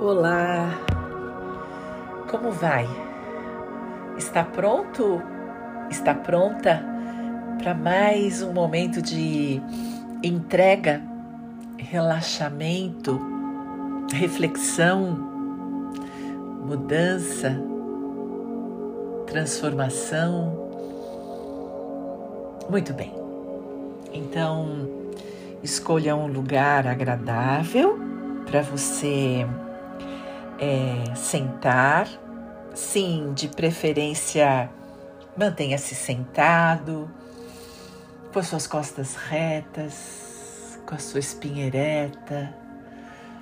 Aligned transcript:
Olá, 0.00 0.78
como 2.30 2.52
vai? 2.52 2.86
Está 4.16 4.44
pronto? 4.44 5.20
Está 5.90 6.14
pronta 6.14 6.80
para 7.60 7.74
mais 7.74 8.40
um 8.40 8.52
momento 8.52 9.02
de 9.02 9.60
entrega, 10.22 11.02
relaxamento, 11.76 13.20
reflexão, 14.12 15.16
mudança, 16.64 17.60
transformação? 19.26 20.70
Muito 22.70 22.92
bem. 22.92 23.12
Então, 24.12 24.88
escolha 25.60 26.14
um 26.14 26.28
lugar 26.28 26.86
agradável 26.86 27.98
para 28.46 28.62
você 28.62 29.44
é, 30.58 31.14
sentar. 31.14 32.08
Sim, 32.74 33.32
de 33.34 33.48
preferência, 33.48 34.70
mantenha-se 35.36 35.94
sentado, 35.94 37.10
com 38.32 38.38
as 38.38 38.46
suas 38.46 38.66
costas 38.66 39.16
retas, 39.16 40.78
com 40.86 40.94
a 40.94 40.98
sua 40.98 41.20
espinha 41.20 41.66
ereta. 41.66 42.54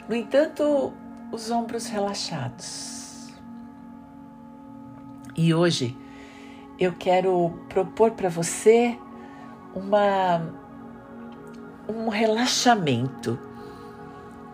No 0.09 0.15
entanto, 0.15 0.93
os 1.33 1.51
ombros 1.51 1.87
relaxados. 1.87 3.35
E 5.37 5.52
hoje 5.52 5.96
eu 6.79 6.93
quero 6.93 7.51
propor 7.69 8.12
para 8.12 8.29
você 8.29 8.98
uma 9.74 10.41
um 11.88 12.09
relaxamento, 12.09 13.38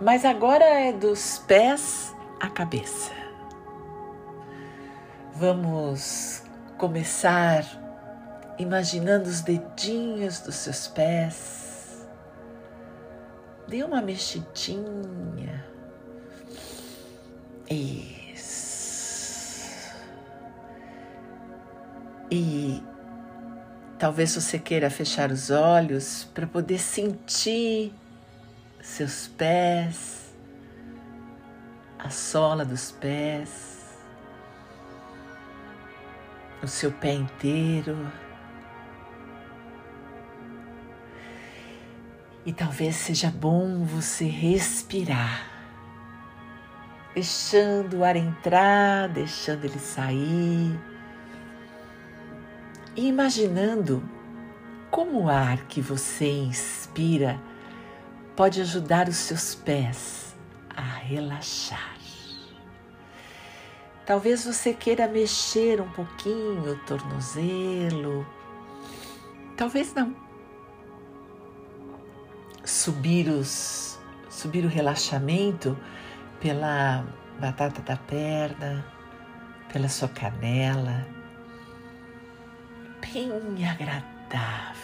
mas 0.01 0.25
agora 0.25 0.65
é 0.65 0.93
dos 0.93 1.39
pés 1.47 2.12
a 2.43 2.51
cabeça. 2.51 3.13
Vamos 5.37 6.43
começar 6.77 7.65
imaginando 8.59 9.29
os 9.29 9.41
dedinhos 9.43 10.41
dos 10.41 10.57
seus 10.57 10.89
pés. 10.89 12.05
Dê 13.69 13.85
uma 13.85 14.03
mexidinha. 14.03 15.65
Isso. 17.71 18.43
E 22.29 22.83
talvez 24.01 24.35
você 24.35 24.59
queira 24.59 24.91
fechar 24.91 25.31
os 25.31 25.49
olhos 25.49 26.25
para 26.35 26.49
poder 26.49 26.81
sentir 26.81 27.95
seus 28.83 29.29
pés 29.29 30.22
a 32.05 32.11
sola 32.11 32.65
dos 32.65 32.91
pés, 32.91 33.97
o 36.61 36.67
seu 36.67 36.91
pé 36.91 37.13
inteiro. 37.13 37.97
E 42.45 42.53
talvez 42.53 42.97
seja 42.97 43.31
bom 43.31 43.85
você 43.85 44.25
respirar, 44.25 45.49
deixando 47.15 47.99
o 47.99 48.05
ar 48.05 48.17
entrar, 48.17 49.09
deixando 49.09 49.65
ele 49.65 49.79
sair, 49.79 50.77
e 52.97 53.07
imaginando 53.07 54.03
como 54.91 55.23
o 55.23 55.31
ar 55.31 55.67
que 55.67 55.81
você 55.81 56.29
inspira 56.29 57.41
pode 58.35 58.61
ajudar 58.61 59.09
os 59.09 59.17
seus 59.17 59.55
pés 59.55 60.22
a 60.77 60.83
relaxar. 60.83 62.03
Talvez 64.05 64.45
você 64.45 64.75
queira 64.75 65.07
mexer 65.07 65.81
um 65.81 65.89
pouquinho 65.91 66.73
o 66.73 66.77
tornozelo, 66.85 68.27
talvez 69.57 69.95
não. 69.95 70.15
Subir 72.65 73.29
os 73.29 73.99
subir 74.29 74.65
o 74.65 74.69
relaxamento 74.69 75.79
pela 76.41 77.05
batata 77.39 77.81
da 77.83 77.97
perna, 77.97 78.85
pela 79.73 79.89
sua 79.89 80.09
canela, 80.09 81.07
bem 83.01 83.31
agradável. 83.69 84.83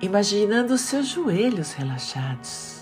Imaginando 0.00 0.74
os 0.74 0.82
seus 0.82 1.08
joelhos 1.08 1.72
relaxados 1.72 2.81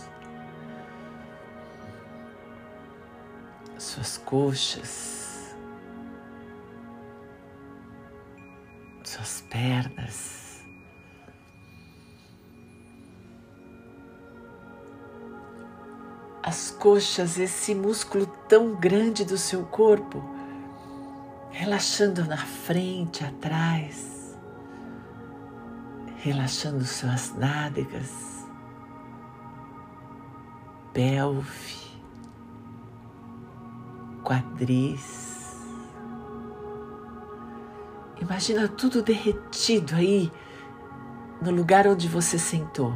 coxas, 4.31 5.57
suas 9.03 9.41
pernas. 9.51 10.65
As 16.45 16.71
coxas, 16.71 17.39
esse 17.39 17.75
músculo 17.75 18.27
tão 18.49 18.77
grande 18.77 19.25
do 19.25 19.37
seu 19.37 19.65
corpo, 19.67 20.23
relaxando 21.51 22.25
na 22.25 22.39
frente, 22.39 23.25
atrás, 23.25 24.39
relaxando 26.19 26.85
suas 26.85 27.35
nádegas, 27.35 28.47
pelve, 30.93 31.80
quadris. 34.31 35.57
Imagina 38.21 38.69
tudo 38.69 39.03
derretido 39.03 39.97
aí 39.97 40.31
no 41.43 41.51
lugar 41.51 41.89
onde 41.89 42.07
você 42.07 42.39
sentou. 42.39 42.95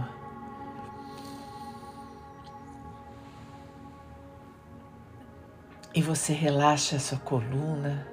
E 5.93 6.01
você 6.01 6.33
relaxa 6.33 6.97
a 6.97 7.01
sua 7.01 7.19
coluna, 7.19 8.07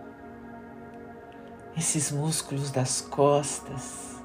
esses 1.78 2.12
músculos 2.12 2.72
das 2.72 3.02
costas, 3.02 4.20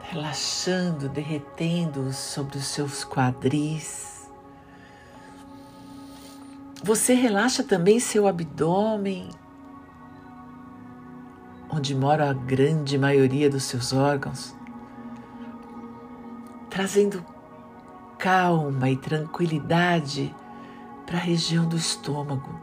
relaxando, 0.00 1.10
derretendo 1.10 2.10
sobre 2.14 2.56
os 2.56 2.66
seus 2.66 3.04
quadris. 3.04 4.17
Você 6.88 7.12
relaxa 7.12 7.62
também 7.62 8.00
seu 8.00 8.26
abdômen, 8.26 9.28
onde 11.70 11.94
mora 11.94 12.30
a 12.30 12.32
grande 12.32 12.96
maioria 12.96 13.50
dos 13.50 13.64
seus 13.64 13.92
órgãos, 13.92 14.56
trazendo 16.70 17.22
calma 18.18 18.88
e 18.88 18.96
tranquilidade 18.96 20.34
para 21.04 21.18
a 21.18 21.20
região 21.20 21.68
do 21.68 21.76
estômago. 21.76 22.58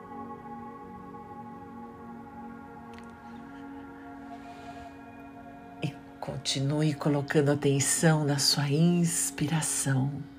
E 5.83 5.93
continue 6.19 6.95
colocando 6.95 7.51
atenção 7.51 8.25
na 8.25 8.39
sua 8.39 8.67
inspiração 8.71 10.34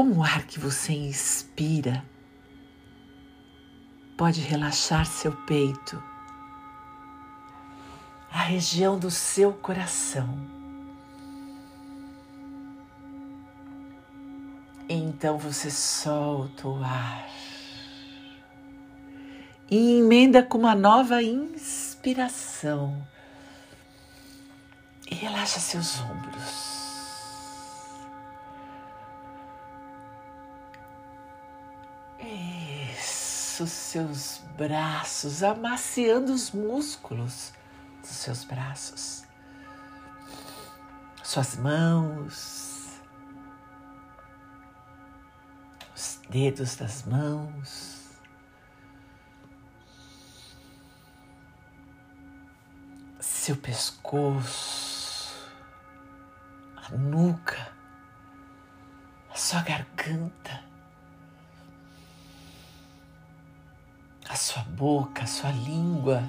como 0.00 0.20
o 0.20 0.24
ar 0.24 0.46
que 0.46 0.58
você 0.58 0.94
inspira 0.94 2.02
pode 4.16 4.40
relaxar 4.40 5.04
seu 5.04 5.30
peito, 5.30 6.02
a 8.32 8.38
região 8.38 8.98
do 8.98 9.10
seu 9.10 9.52
coração. 9.52 10.26
Então 14.88 15.36
você 15.36 15.70
solta 15.70 16.66
o 16.66 16.82
ar 16.82 17.28
e 19.70 19.98
emenda 19.98 20.42
com 20.42 20.56
uma 20.56 20.74
nova 20.74 21.22
inspiração 21.22 23.06
e 25.10 25.14
relaxa 25.14 25.60
seus 25.60 26.00
ombros. 26.00 26.69
Os 33.60 33.70
seus 33.70 34.40
braços, 34.56 35.42
amaciando 35.42 36.32
os 36.32 36.50
músculos 36.50 37.52
dos 38.00 38.10
seus 38.10 38.44
braços, 38.44 39.24
suas 41.22 41.56
mãos, 41.56 43.00
os 45.94 46.20
dedos 46.28 46.76
das 46.76 47.04
mãos. 47.04 47.98
Seu 53.20 53.56
pescoço, 53.56 55.34
a 56.76 56.90
nuca, 56.96 57.80
sua 59.40 59.62
garganta, 59.62 60.69
boca, 64.80 65.26
sua 65.26 65.50
língua, 65.50 66.26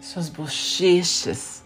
suas 0.00 0.30
bochechas, 0.30 1.62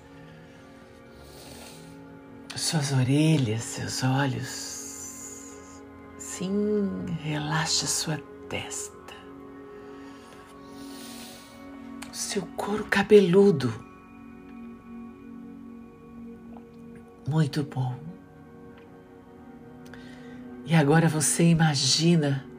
suas 2.57 2.91
orelhas, 2.91 3.63
seus 3.63 4.03
olhos. 4.03 5.81
Sim, 6.19 7.07
relaxa 7.23 7.87
sua 7.87 8.19
testa, 8.49 9.15
seu 12.13 12.43
couro 12.57 12.85
cabeludo. 12.87 13.73
Muito 17.29 17.63
bom. 17.63 17.97
E 20.67 20.75
agora 20.75 21.09
você 21.09 21.45
imagina 21.45 22.52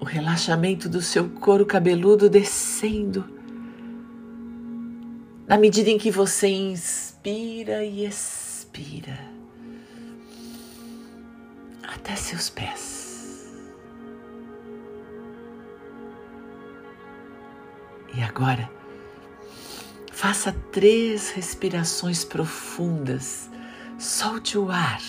o 0.00 0.04
relaxamento 0.04 0.88
do 0.88 1.02
seu 1.02 1.28
couro 1.28 1.66
cabeludo 1.66 2.28
descendo. 2.30 3.24
Na 5.46 5.56
medida 5.56 5.90
em 5.90 5.98
que 5.98 6.10
você 6.10 6.48
inspira 6.48 7.84
e 7.84 8.04
expira 8.04 9.18
até 11.82 12.14
seus 12.14 12.50
pés. 12.50 12.98
E 18.14 18.22
agora, 18.22 18.70
faça 20.12 20.52
três 20.72 21.30
respirações 21.30 22.24
profundas, 22.24 23.48
solte 23.98 24.58
o 24.58 24.70
ar, 24.70 25.00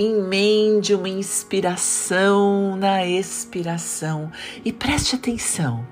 emende 0.00 0.94
uma 0.94 1.08
inspiração 1.08 2.74
na 2.76 3.04
expiração. 3.06 4.32
E 4.64 4.72
preste 4.72 5.14
atenção 5.14 5.86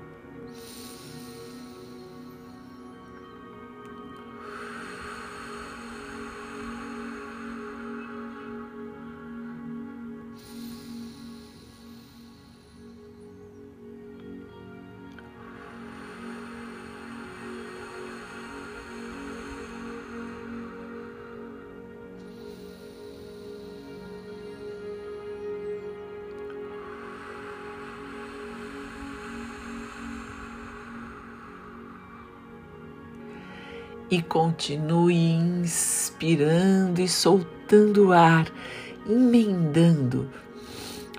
e 34.09 34.21
continue 34.21 35.15
inspirando 35.15 36.99
e 36.99 37.07
soltando 37.07 38.07
o 38.07 38.11
ar, 38.11 38.51
emendando, 39.07 40.29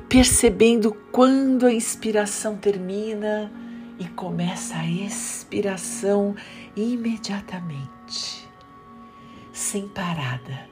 percebendo 0.08 0.92
quando 1.12 1.66
a 1.66 1.72
inspiração 1.72 2.56
termina 2.56 3.50
e 3.98 4.06
começa 4.08 4.76
a 4.76 4.86
expiração 4.86 6.34
imediatamente, 6.74 8.48
sem 9.52 9.86
parada. 9.88 10.68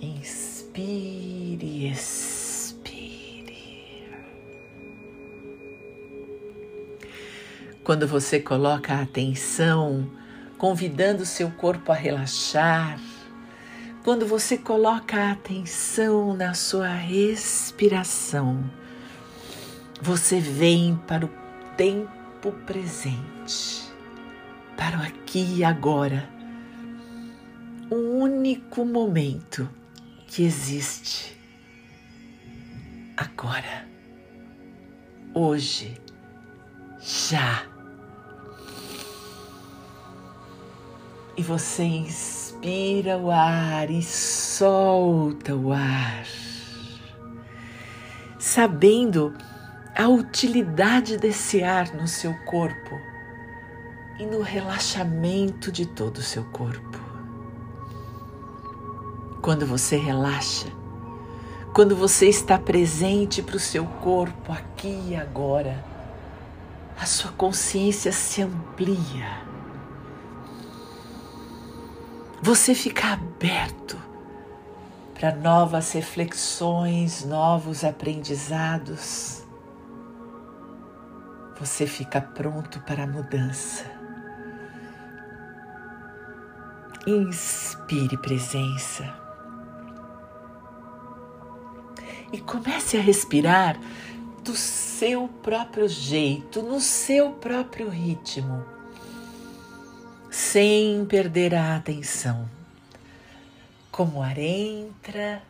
Inspire 0.00 1.66
e 1.66 1.90
expire. 1.90 2.27
Quando 7.88 8.06
você 8.06 8.38
coloca 8.38 8.92
a 8.96 9.00
atenção, 9.00 10.10
convidando 10.58 11.24
seu 11.24 11.50
corpo 11.50 11.90
a 11.90 11.94
relaxar, 11.94 13.00
quando 14.04 14.26
você 14.26 14.58
coloca 14.58 15.16
a 15.16 15.32
atenção 15.32 16.36
na 16.36 16.52
sua 16.52 16.90
respiração, 16.90 18.62
você 20.02 20.38
vem 20.38 21.00
para 21.06 21.24
o 21.24 21.30
tempo 21.78 22.52
presente, 22.66 23.90
para 24.76 24.98
o 24.98 25.02
aqui 25.02 25.56
e 25.56 25.64
agora, 25.64 26.28
o 27.90 27.96
único 27.96 28.84
momento 28.84 29.66
que 30.26 30.42
existe 30.42 31.34
agora, 33.16 33.88
hoje, 35.32 35.98
já. 37.00 37.77
E 41.38 41.42
você 41.42 41.84
inspira 41.84 43.16
o 43.16 43.30
ar 43.30 43.88
e 43.92 44.02
solta 44.02 45.54
o 45.54 45.72
ar, 45.72 46.26
sabendo 48.40 49.32
a 49.96 50.08
utilidade 50.08 51.16
desse 51.16 51.62
ar 51.62 51.94
no 51.94 52.08
seu 52.08 52.34
corpo 52.44 53.00
e 54.18 54.26
no 54.26 54.42
relaxamento 54.42 55.70
de 55.70 55.86
todo 55.86 56.18
o 56.18 56.22
seu 56.22 56.42
corpo. 56.46 56.98
Quando 59.40 59.64
você 59.64 59.96
relaxa, 59.96 60.66
quando 61.72 61.94
você 61.94 62.28
está 62.28 62.58
presente 62.58 63.42
para 63.42 63.56
o 63.56 63.60
seu 63.60 63.86
corpo 63.86 64.52
aqui 64.52 65.10
e 65.10 65.14
agora, 65.14 65.84
a 66.98 67.06
sua 67.06 67.30
consciência 67.30 68.10
se 68.10 68.42
amplia 68.42 69.47
você 72.40 72.74
fica 72.74 73.12
aberto 73.14 73.98
para 75.14 75.34
novas 75.34 75.90
reflexões, 75.92 77.24
novos 77.24 77.82
aprendizados. 77.82 79.42
Você 81.58 81.86
fica 81.86 82.20
pronto 82.20 82.80
para 82.80 83.02
a 83.02 83.06
mudança. 83.06 83.84
Inspire 87.06 88.16
presença. 88.18 89.12
E 92.32 92.38
comece 92.38 92.96
a 92.96 93.00
respirar 93.00 93.76
do 94.44 94.54
seu 94.54 95.26
próprio 95.42 95.88
jeito, 95.88 96.62
no 96.62 96.78
seu 96.78 97.32
próprio 97.32 97.88
ritmo 97.88 98.77
sem 100.38 101.04
perder 101.04 101.52
a 101.52 101.74
atenção. 101.74 102.48
Como 103.90 104.20
o 104.20 104.22
ar 104.22 104.38
entra 104.38 105.42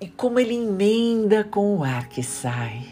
e 0.00 0.08
como 0.08 0.40
ele 0.40 0.56
emenda 0.56 1.44
com 1.44 1.76
o 1.76 1.84
ar 1.84 2.08
que 2.08 2.20
sai. 2.20 2.84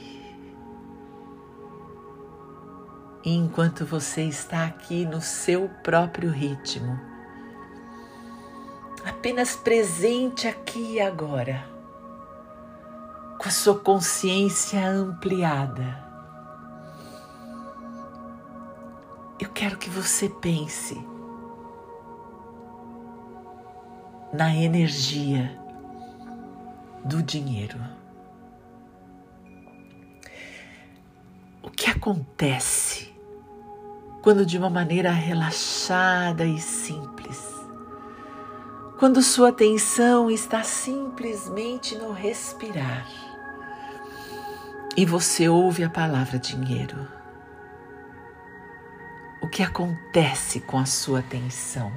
E 3.25 3.35
enquanto 3.35 3.85
você 3.85 4.23
está 4.23 4.65
aqui 4.67 5.05
no 5.05 5.21
seu 5.21 5.69
próprio 5.83 6.31
ritmo, 6.31 6.97
apenas 9.05 9.57
presente 9.57 10.47
aqui 10.47 10.95
e 10.95 11.01
agora, 11.01 11.67
com 13.37 13.49
a 13.49 13.51
sua 13.51 13.81
consciência 13.81 14.87
ampliada. 14.87 16.07
Eu 19.41 19.51
quero 19.51 19.77
que 19.77 19.91
você 19.91 20.29
pense 20.29 21.12
na 24.33 24.55
energia 24.55 25.61
do 27.05 27.23
dinheiro. 27.23 27.79
O 31.63 31.71
que 31.71 31.91
acontece 31.91 33.13
quando, 34.23 34.47
de 34.47 34.57
uma 34.57 34.71
maneira 34.71 35.11
relaxada 35.11 36.47
e 36.47 36.59
simples, 36.59 37.53
quando 38.99 39.23
sua 39.23 39.51
atenção 39.51 40.31
está 40.31 40.63
simplesmente 40.63 41.97
no 41.97 42.13
respirar 42.13 43.07
e 44.97 45.05
você 45.05 45.49
ouve 45.49 45.85
a 45.85 45.91
palavra 45.91 46.39
dinheiro? 46.39 47.07
O 49.43 49.49
que 49.49 49.63
acontece 49.63 50.61
com 50.61 50.79
a 50.79 50.87
sua 50.87 51.19
atenção? 51.19 51.93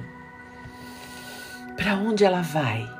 Para 1.76 1.94
onde 1.94 2.24
ela 2.24 2.40
vai? 2.40 2.90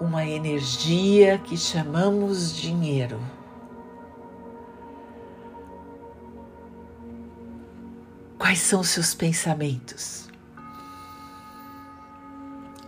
Uma 0.00 0.24
energia 0.24 1.36
que 1.38 1.56
chamamos 1.56 2.56
dinheiro. 2.56 3.20
Quais 8.38 8.58
são 8.58 8.82
seus 8.82 9.14
pensamentos? 9.14 10.28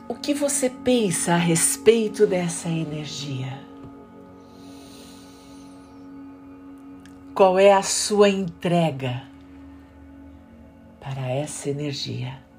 O 0.08 0.14
que 0.14 0.32
você 0.32 0.70
pensa 0.70 1.34
a 1.34 1.36
respeito 1.36 2.26
dessa 2.26 2.68
energia? 2.68 3.60
Qual 7.34 7.58
é 7.58 7.72
a 7.72 7.82
sua 7.82 8.28
entrega 8.30 9.22
para 11.00 11.28
essa 11.28 11.68
energia? 11.68 12.51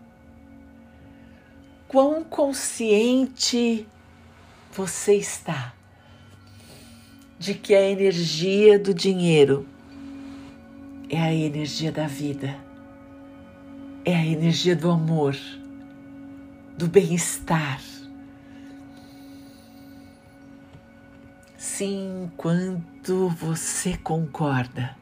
Quão 1.93 2.23
consciente 2.23 3.87
você 4.75 5.13
está 5.13 5.75
de 7.37 7.53
que 7.53 7.75
a 7.75 7.87
energia 7.87 8.79
do 8.79 8.95
dinheiro 8.95 9.67
é 11.07 11.21
a 11.21 11.31
energia 11.31 11.91
da 11.91 12.07
vida, 12.07 12.57
é 14.03 14.15
a 14.15 14.25
energia 14.25 14.75
do 14.75 14.89
amor, 14.89 15.37
do 16.75 16.87
bem-estar. 16.87 17.79
Sim, 21.55 22.23
enquanto 22.23 23.29
você 23.29 23.95
concorda 23.97 24.97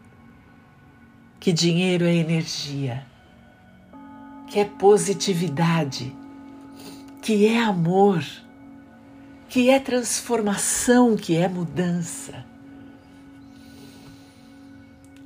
que 1.39 1.53
dinheiro 1.53 2.03
é 2.03 2.13
energia, 2.13 3.07
que 4.49 4.59
é 4.59 4.65
positividade, 4.65 6.19
que 7.21 7.45
é 7.45 7.61
amor, 7.61 8.25
que 9.47 9.69
é 9.69 9.79
transformação, 9.79 11.15
que 11.15 11.35
é 11.35 11.47
mudança. 11.47 12.45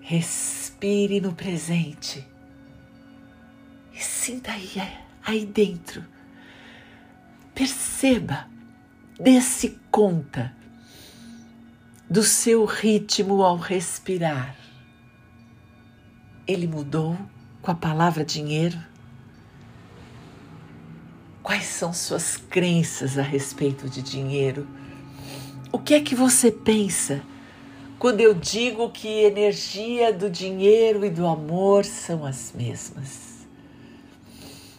Respire 0.02 1.22
no 1.22 1.34
presente 1.34 2.28
e 3.94 4.04
sinta 4.04 4.52
aí, 4.52 4.70
aí 5.25 5.46
dentro. 5.46 6.04
Perceba, 7.54 8.48
dê-se 9.18 9.80
conta 9.90 10.54
do 12.10 12.22
seu 12.22 12.66
ritmo 12.66 13.42
ao 13.42 13.56
respirar. 13.56 14.56
Ele 16.46 16.68
mudou 16.68 17.18
com 17.62 17.72
a 17.72 17.75
palavra 17.75 18.24
dinheiro? 18.24 18.78
Quais 21.46 21.66
são 21.66 21.94
suas 21.94 22.38
crenças 22.38 23.20
a 23.20 23.22
respeito 23.22 23.88
de 23.88 24.02
dinheiro? 24.02 24.68
O 25.72 25.78
que 25.78 25.94
é 25.94 26.02
que 26.02 26.16
você 26.16 26.52
pensa 26.52 27.22
quando 28.00 28.20
eu 28.20 28.34
digo 28.34 28.90
que 28.90 29.08
energia 29.08 30.12
do 30.12 30.28
dinheiro 30.28 31.06
e 31.06 31.10
do 31.12 31.28
amor 31.28 31.86
são 31.86 32.25
as 32.25 32.52
mesmas? 32.52 33.46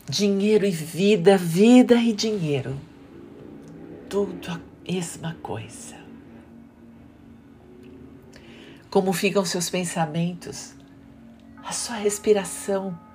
Dinheiro 0.09 0.67
e 0.67 0.73
vida, 0.73 1.39
vida 1.39 1.95
e 1.95 2.13
dinheiro, 2.13 2.77
tudo 4.09 4.51
a 4.51 4.61
mesma 4.91 5.37
coisa. 5.41 5.95
Como 8.91 9.13
ficam 9.13 9.45
seus 9.45 9.71
pensamentos, 9.71 10.75
a 11.63 11.71
sua 11.71 11.95
respiração? 11.95 13.06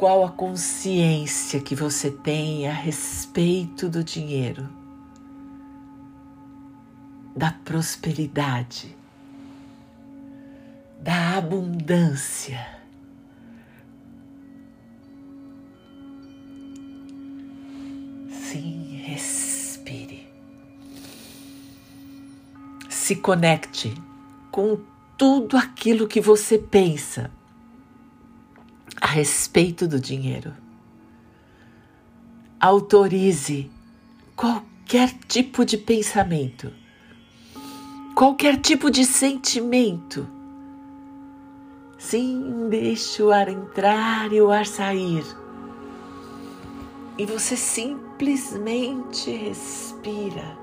Qual 0.00 0.24
a 0.24 0.30
consciência 0.30 1.60
que 1.60 1.74
você 1.74 2.10
tem 2.10 2.66
a 2.66 2.72
respeito 2.72 3.86
do 3.86 4.02
dinheiro, 4.02 4.66
da 7.36 7.52
prosperidade, 7.52 8.96
da 11.02 11.36
abundância. 11.36 12.66
Sim, 18.30 19.02
respire. 19.04 20.26
Se 22.88 23.16
conecte 23.16 23.92
com 24.50 24.80
tudo 25.18 25.58
aquilo 25.58 26.08
que 26.08 26.22
você 26.22 26.56
pensa 26.56 27.30
respeito 29.10 29.86
do 29.88 29.98
dinheiro. 29.98 30.54
Autorize 32.58 33.70
qualquer 34.36 35.12
tipo 35.26 35.64
de 35.64 35.76
pensamento, 35.76 36.72
qualquer 38.14 38.58
tipo 38.58 38.90
de 38.90 39.04
sentimento. 39.04 40.26
Sim, 41.98 42.68
deixe 42.70 43.22
o 43.22 43.30
ar 43.32 43.48
entrar 43.48 44.32
e 44.32 44.40
o 44.40 44.50
ar 44.50 44.66
sair. 44.66 45.24
E 47.18 47.26
você 47.26 47.56
simplesmente 47.56 49.30
respira. 49.30 50.56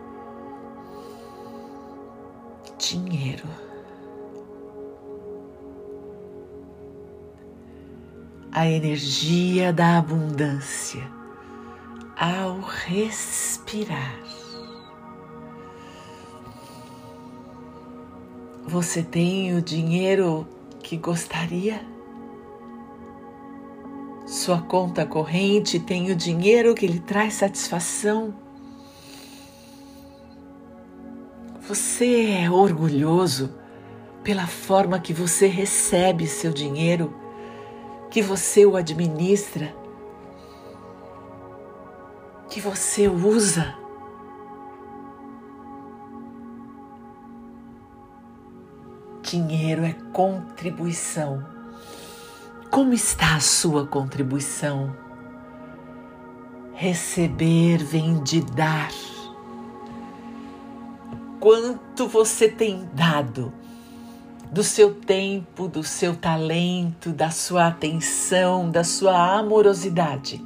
Dinheiro. 2.80 3.67
A 8.58 8.68
energia 8.68 9.72
da 9.72 10.00
abundância 10.00 11.04
ao 12.18 12.60
respirar. 12.60 14.20
Você 18.66 19.04
tem 19.04 19.56
o 19.56 19.62
dinheiro 19.62 20.48
que 20.82 20.98
gostaria? 20.98 21.86
Sua 24.26 24.60
conta 24.60 25.06
corrente 25.06 25.80
tem 25.80 26.10
o 26.10 26.16
dinheiro 26.16 26.74
que 26.74 26.88
lhe 26.88 27.00
traz 27.00 27.36
satisfação? 27.36 28.34
Você 31.62 32.40
é 32.44 32.50
orgulhoso 32.50 33.54
pela 34.24 34.48
forma 34.48 35.00
que 35.00 35.14
você 35.14 35.46
recebe 35.46 36.26
seu 36.26 36.52
dinheiro? 36.52 37.27
Que 38.10 38.22
você 38.22 38.66
o 38.66 38.76
administra, 38.76 39.74
que 42.50 42.62
você 42.62 43.08
usa. 43.08 43.76
Dinheiro 49.22 49.84
é 49.84 49.94
contribuição. 50.14 51.46
Como 52.72 52.94
está 52.94 53.36
a 53.36 53.40
sua 53.42 53.86
contribuição? 53.86 54.96
Receber 56.74 57.78
vem 57.78 58.24
de 58.24 58.42
dar. 58.42 58.92
Quanto 61.40 62.08
você 62.08 62.48
tem 62.48 62.90
dado? 62.94 63.54
Do 64.52 64.64
seu 64.64 64.94
tempo, 64.94 65.68
do 65.68 65.84
seu 65.84 66.16
talento, 66.16 67.12
da 67.12 67.30
sua 67.30 67.68
atenção, 67.68 68.70
da 68.70 68.84
sua 68.84 69.38
amorosidade, 69.38 70.44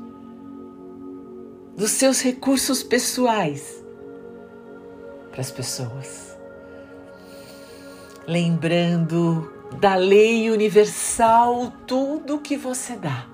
dos 1.78 1.92
seus 1.92 2.22
recursos 2.22 2.84
pessoais 2.84 3.84
para 5.32 5.42
as 5.42 5.52
pessoas. 5.52 6.38
Lembrando 8.28 9.52
da 9.80 9.96
lei 9.96 10.50
universal, 10.50 11.72
tudo 11.88 12.40
que 12.40 12.58
você 12.58 12.96
dá 12.96 13.32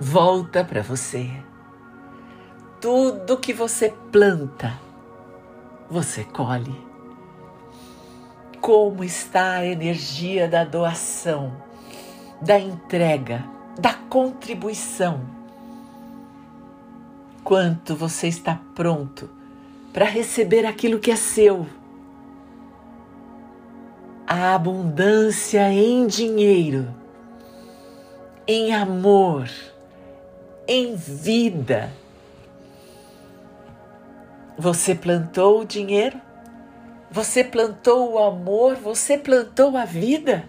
volta 0.00 0.64
para 0.64 0.82
você. 0.82 1.30
Tudo 2.80 3.38
que 3.38 3.52
você 3.52 3.92
planta, 4.12 4.78
você 5.90 6.22
colhe 6.22 6.87
como 8.68 9.02
está 9.02 9.52
a 9.52 9.64
energia 9.64 10.46
da 10.46 10.62
doação, 10.62 11.56
da 12.38 12.60
entrega, 12.60 13.42
da 13.80 13.94
contribuição. 13.94 15.22
Quanto 17.42 17.96
você 17.96 18.28
está 18.28 18.60
pronto 18.74 19.30
para 19.90 20.04
receber 20.04 20.66
aquilo 20.66 20.98
que 20.98 21.10
é 21.10 21.16
seu. 21.16 21.66
A 24.26 24.54
abundância 24.54 25.72
em 25.72 26.06
dinheiro, 26.06 26.94
em 28.46 28.74
amor, 28.74 29.48
em 30.66 30.94
vida. 30.94 31.90
Você 34.58 34.94
plantou 34.94 35.62
o 35.62 35.64
dinheiro? 35.64 36.27
Você 37.10 37.42
plantou 37.42 38.12
o 38.12 38.18
amor, 38.18 38.76
você 38.76 39.16
plantou 39.16 39.76
a 39.76 39.84
vida. 39.84 40.44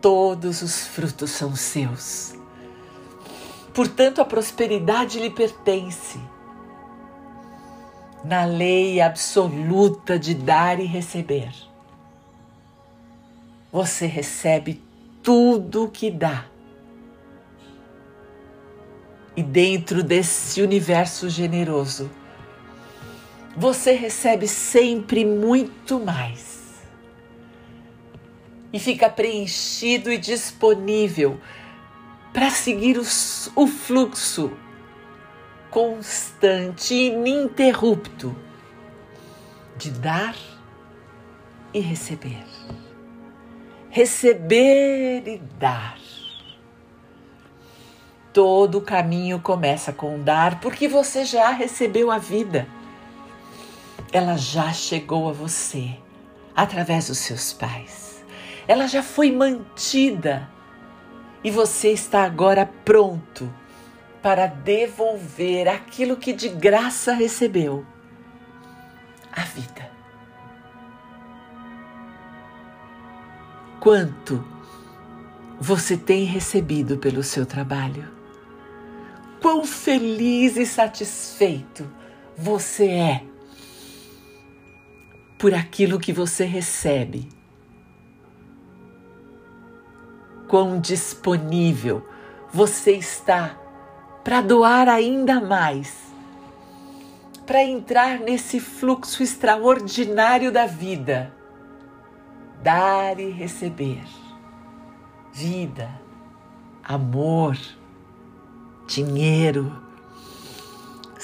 Todos 0.00 0.62
os 0.62 0.86
frutos 0.86 1.30
são 1.30 1.54
seus. 1.54 2.34
Portanto, 3.74 4.20
a 4.20 4.24
prosperidade 4.24 5.18
lhe 5.20 5.30
pertence. 5.30 6.18
Na 8.24 8.44
lei 8.44 9.00
absoluta 9.00 10.18
de 10.18 10.34
dar 10.34 10.80
e 10.80 10.86
receber. 10.86 11.52
você 13.70 14.06
recebe 14.06 14.82
tudo 15.22 15.84
o 15.84 15.90
que 15.90 16.10
dá. 16.10 16.46
E 19.36 19.42
dentro 19.42 20.02
desse 20.02 20.62
universo 20.62 21.28
generoso, 21.28 22.10
você 23.56 23.92
recebe 23.92 24.46
sempre 24.46 25.24
muito 25.24 25.98
mais. 25.98 26.56
E 28.72 28.78
fica 28.78 29.08
preenchido 29.08 30.12
e 30.12 30.18
disponível 30.18 31.40
para 32.32 32.50
seguir 32.50 32.98
os, 32.98 33.50
o 33.56 33.66
fluxo 33.66 34.52
constante 35.70 36.92
e 36.92 37.08
ininterrupto 37.08 38.36
de 39.78 39.90
dar 39.90 40.36
e 41.72 41.80
receber. 41.80 42.44
Receber 43.88 45.26
e 45.26 45.38
dar. 45.58 45.98
Todo 48.34 48.78
o 48.78 48.82
caminho 48.82 49.40
começa 49.40 49.94
com 49.94 50.22
dar, 50.22 50.60
porque 50.60 50.86
você 50.86 51.24
já 51.24 51.50
recebeu 51.50 52.10
a 52.10 52.18
vida. 52.18 52.68
Ela 54.12 54.36
já 54.36 54.72
chegou 54.72 55.28
a 55.28 55.32
você 55.32 55.96
através 56.54 57.08
dos 57.08 57.18
seus 57.18 57.52
pais. 57.52 58.24
Ela 58.66 58.86
já 58.86 59.02
foi 59.02 59.30
mantida 59.30 60.48
e 61.44 61.50
você 61.50 61.92
está 61.92 62.24
agora 62.24 62.66
pronto 62.84 63.52
para 64.22 64.46
devolver 64.46 65.68
aquilo 65.68 66.16
que 66.16 66.32
de 66.32 66.48
graça 66.48 67.12
recebeu 67.12 67.86
a 69.32 69.42
vida. 69.42 69.90
Quanto 73.78 74.44
você 75.60 75.96
tem 75.96 76.24
recebido 76.24 76.98
pelo 76.98 77.22
seu 77.22 77.46
trabalho? 77.46 78.10
Quão 79.40 79.64
feliz 79.64 80.56
e 80.56 80.66
satisfeito 80.66 81.88
você 82.36 82.88
é 82.88 83.24
por 85.38 85.52
aquilo 85.54 85.98
que 85.98 86.12
você 86.12 86.44
recebe? 86.44 87.28
Quão 90.48 90.80
disponível 90.80 92.06
você 92.52 92.92
está 92.92 93.58
para 94.24 94.40
doar 94.40 94.88
ainda 94.88 95.40
mais, 95.40 96.12
para 97.46 97.62
entrar 97.62 98.18
nesse 98.18 98.58
fluxo 98.58 99.22
extraordinário 99.22 100.50
da 100.50 100.66
vida, 100.66 101.32
dar 102.62 103.20
e 103.20 103.30
receber, 103.30 104.02
vida, 105.32 105.90
amor, 106.82 107.56
dinheiro, 108.86 109.85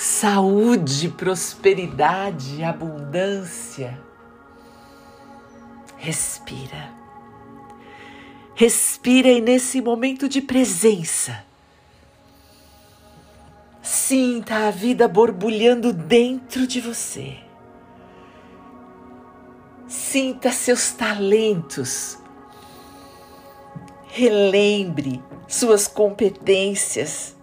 saúde, 0.02 1.08
prosperidade, 1.10 2.64
abundância. 2.64 4.00
Respira. 5.96 6.90
Respira 8.54 9.28
e 9.28 9.40
nesse 9.40 9.80
momento 9.80 10.28
de 10.28 10.42
presença, 10.42 11.44
Sinta 13.82 14.68
a 14.68 14.70
vida 14.70 15.08
borbulhando 15.08 15.92
dentro 15.92 16.68
de 16.68 16.80
você. 16.80 17.36
Sinta 19.88 20.52
seus 20.52 20.92
talentos. 20.92 22.16
Relembre 24.06 25.20
suas 25.48 25.88
competências. 25.88 27.34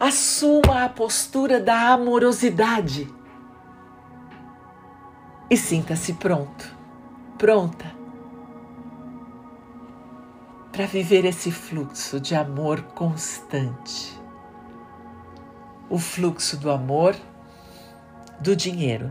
Assuma 0.00 0.84
a 0.84 0.88
postura 0.88 1.60
da 1.60 1.92
amorosidade. 1.92 3.12
E 5.50 5.56
sinta-se 5.56 6.12
pronto, 6.12 6.72
pronta 7.36 7.98
para 10.70 10.86
viver 10.86 11.24
esse 11.24 11.50
fluxo 11.50 12.20
de 12.20 12.36
amor 12.36 12.82
constante. 12.94 14.16
O 15.90 15.98
fluxo 15.98 16.56
do 16.56 16.70
amor, 16.70 17.16
do 18.38 18.54
dinheiro 18.54 19.10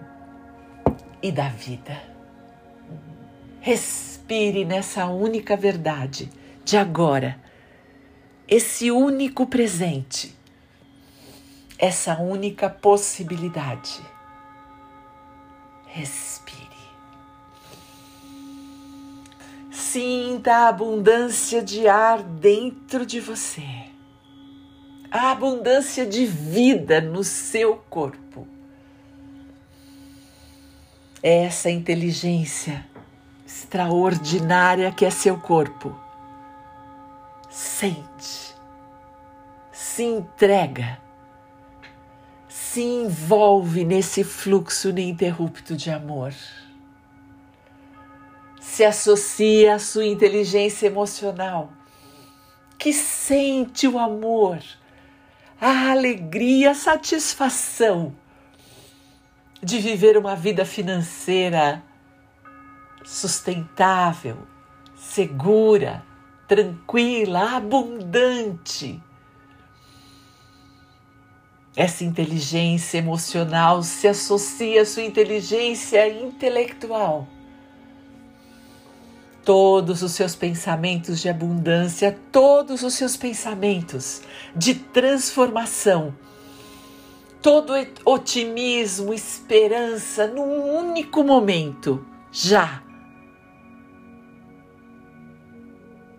e 1.21 1.33
da 1.33 1.49
vida. 1.49 2.01
Respire 3.59 4.63
nessa 4.63 5.07
única 5.07 5.57
verdade 5.57 6.29
de 6.63 6.77
agora, 6.77 7.37
esse 8.47 8.89
único 8.89 9.45
presente, 9.45 10.33
essa 11.77 12.19
única 12.19 12.69
possibilidade. 12.69 14.01
Respire. 15.85 16.67
Sinta 19.71 20.53
a 20.53 20.67
abundância 20.69 21.61
de 21.61 21.87
ar 21.87 22.21
dentro 22.21 23.05
de 23.05 23.19
você, 23.19 23.85
a 25.09 25.31
abundância 25.31 26.05
de 26.05 26.25
vida 26.25 26.99
no 26.99 27.23
seu 27.23 27.77
corpo. 27.89 28.47
Essa 31.21 31.69
inteligência 31.69 32.85
extraordinária 33.45 34.91
que 34.91 35.05
é 35.05 35.09
seu 35.09 35.39
corpo. 35.39 35.95
Sente, 37.49 38.55
se 39.71 40.03
entrega, 40.03 40.99
se 42.71 42.81
envolve 42.81 43.83
nesse 43.83 44.23
fluxo 44.23 44.89
ininterrupto 44.89 45.75
de 45.75 45.89
amor 45.89 46.33
se 48.67 48.83
associa 48.83 49.75
à 49.75 49.79
sua 49.79 50.05
inteligência 50.05 50.85
emocional, 50.85 51.71
que 52.77 52.93
sente 52.93 53.87
o 53.87 53.97
amor, 53.97 54.59
a 55.59 55.91
alegria, 55.91 56.71
a 56.71 56.75
satisfação 56.75 58.13
de 59.63 59.79
viver 59.79 60.17
uma 60.17 60.35
vida 60.35 60.63
financeira 60.65 61.81
sustentável, 63.03 64.37
segura, 64.95 66.03
tranquila, 66.47 67.55
abundante. 67.55 69.01
Essa 71.77 72.03
inteligência 72.03 72.97
emocional 72.97 73.83
se 73.83 74.07
associa 74.07 74.81
à 74.81 74.85
sua 74.85 75.03
inteligência 75.03 76.09
intelectual 76.09 77.27
todos 79.45 80.01
os 80.01 80.11
seus 80.11 80.35
pensamentos 80.35 81.21
de 81.21 81.29
abundância, 81.29 82.19
todos 82.33 82.81
os 82.81 82.95
seus 82.95 83.15
pensamentos 83.15 84.21
de 84.53 84.73
transformação, 84.73 86.13
todo 87.41 87.73
otimismo, 88.03 89.13
esperança 89.13 90.27
num 90.27 90.79
único 90.79 91.23
momento, 91.23 92.03
já. 92.29 92.83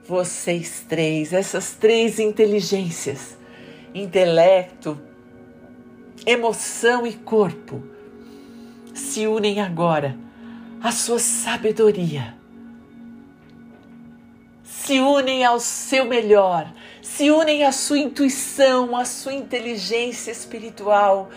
Vocês 0.07 0.87
três, 0.89 1.35
essas 1.35 1.73
três 1.73 2.19
inteligências, 2.19 3.37
intelecto, 3.93 5.08
emoção 6.27 7.07
e 7.07 7.13
corpo, 7.13 7.83
se 8.95 9.27
unem 9.27 9.61
agora 9.61 10.17
à 10.83 10.93
sua 10.93 11.19
sabedoria 11.19 12.39
se 14.89 15.01
unem 15.01 15.45
ao 15.45 15.61
seu 15.61 16.07
melhor, 16.07 16.73
se 17.03 17.31
unem 17.31 17.63
à 17.63 17.73
sua 17.73 17.99
intuição, 17.99 18.97
à 18.97 19.05
sua 19.05 19.35
inteligência 19.35 20.31
espiritual. 20.31 21.29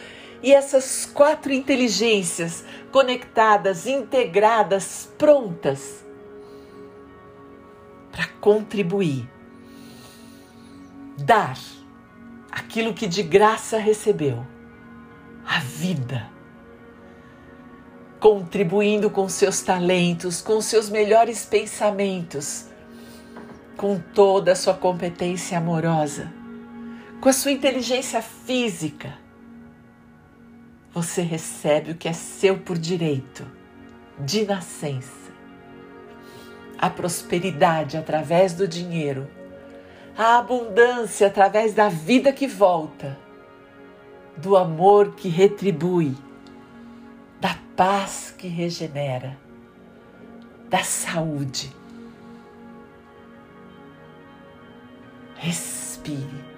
E 0.42 0.54
essas 0.54 1.06
quatro 1.06 1.52
inteligências 1.52 2.64
conectadas, 2.94 3.86
integradas, 3.86 5.12
prontas 5.18 6.06
para 8.10 8.26
contribuir, 8.40 9.30
dar 11.18 11.58
aquilo 12.50 12.94
que 12.94 13.06
de 13.06 13.22
graça 13.22 13.78
recebeu, 13.78 14.48
a 15.46 15.60
vida, 15.60 16.30
contribuindo 18.20 19.10
com 19.10 19.28
seus 19.30 19.62
talentos, 19.62 20.42
com 20.42 20.62
seus 20.62 20.90
melhores 20.90 21.46
pensamentos 21.46 22.70
com 23.78 23.98
toda 23.98 24.52
a 24.52 24.56
sua 24.56 24.76
competência 24.76 25.58
amorosa, 25.58 26.32
com 27.20 27.28
a 27.30 27.34
sua 27.34 27.52
inteligência 27.52 28.22
física, 28.22 29.18
você 30.94 31.24
recebe 31.24 31.92
o 31.92 31.96
que 31.96 32.08
é 32.08 32.14
seu 32.14 32.60
por 32.60 32.78
direito, 32.78 33.44
de 34.20 34.46
nascença. 34.46 35.32
a 36.78 36.90
prosperidade 36.90 37.96
através 37.96 38.54
do 38.54 38.68
dinheiro, 38.68 39.30
a 40.18 40.40
abundância 40.40 41.28
através 41.28 41.74
da 41.74 41.90
vida 41.90 42.34
que 42.34 42.48
volta, 42.48 43.18
do 44.38 44.56
amor 44.56 45.14
que 45.14 45.28
retribui, 45.30 46.16
da 47.40 47.58
paz 47.76 48.34
que 48.38 48.48
regenera, 48.48 49.38
da 50.70 50.84
saúde. 50.84 51.72
Respire. 55.36 56.52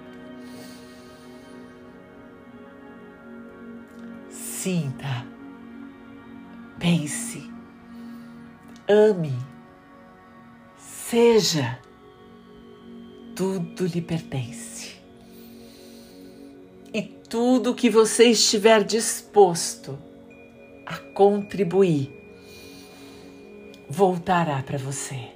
Sinta, 4.30 5.26
pense, 6.78 7.50
ame, 8.88 9.34
seja, 10.78 11.78
tudo 13.36 13.86
lhe 13.86 14.00
pertence. 14.00 14.73
Tudo 17.28 17.74
que 17.74 17.90
você 17.90 18.30
estiver 18.30 18.84
disposto 18.84 19.98
a 20.86 20.96
contribuir 21.14 22.12
voltará 23.88 24.62
para 24.62 24.78
você. 24.78 25.30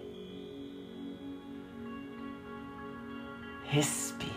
Respire. 3.65 4.33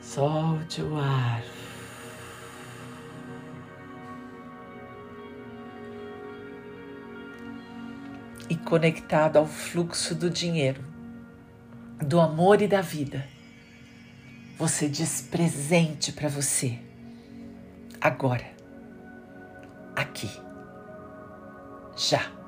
Solte 0.00 0.82
o 0.82 0.96
ar. 0.96 1.42
E 8.48 8.56
conectado 8.56 9.38
ao 9.38 9.46
fluxo 9.46 10.14
do 10.14 10.28
dinheiro, 10.28 10.82
do 12.02 12.20
amor 12.20 12.60
e 12.60 12.68
da 12.68 12.80
vida, 12.80 13.26
você 14.58 14.88
diz 14.88 15.22
presente 15.22 16.12
para 16.12 16.28
você, 16.28 16.78
agora, 18.00 18.44
aqui, 19.96 20.30
já. 21.96 22.41